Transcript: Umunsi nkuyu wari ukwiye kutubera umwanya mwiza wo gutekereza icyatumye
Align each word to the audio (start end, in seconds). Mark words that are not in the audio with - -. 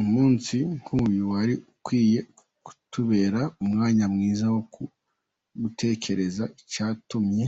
Umunsi 0.00 0.56
nkuyu 0.76 1.22
wari 1.32 1.54
ukwiye 1.72 2.20
kutubera 2.66 3.40
umwanya 3.62 4.04
mwiza 4.14 4.44
wo 4.52 4.60
gutekereza 5.62 6.44
icyatumye 6.60 7.46